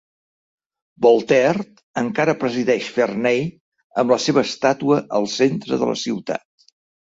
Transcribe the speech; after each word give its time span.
Voltaire 1.05 1.65
encara 2.03 2.35
presideix 2.45 2.89
Ferney 2.97 3.45
amb 4.05 4.15
la 4.15 4.21
seua 4.27 4.47
estàtua 4.51 5.01
al 5.21 5.31
centre 5.37 5.83
de 5.85 5.93
la 5.95 5.97
ciutat. 6.09 6.69